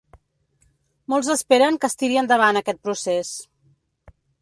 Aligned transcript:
Molts 1.13 1.29
esperen 1.35 1.79
que 1.83 1.89
es 1.91 1.99
tiri 2.01 2.19
endavant 2.25 2.63
aquest 2.63 2.83
procés. 2.89 3.35